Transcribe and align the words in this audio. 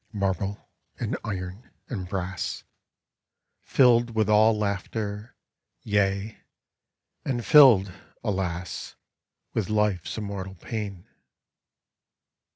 Marble 0.11 0.67
and 0.99 1.15
iron 1.23 1.69
and 1.87 2.09
brass, 2.09 2.63
Filled 3.61 4.15
with 4.15 4.31
all 4.31 4.57
laughter; 4.57 5.35
yea, 5.83 6.39
and 7.23 7.45
filled, 7.45 7.93
alas. 8.23 8.95
With 9.53 9.69
life's 9.69 10.17
immortal 10.17 10.55
pain. 10.55 11.07